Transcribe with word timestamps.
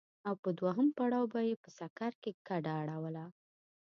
او 0.27 0.33
په 0.43 0.49
دوهم 0.59 0.87
پړاو 0.97 1.25
به 1.33 1.41
يې 1.49 1.55
په 1.63 1.69
سکر 1.79 2.11
کې 2.21 2.31
کډه 2.47 2.71
اړوله. 2.81 3.25